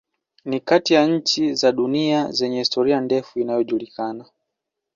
[0.45, 4.25] Ni kati ya nchi za dunia zenye historia ndefu inayojulikana.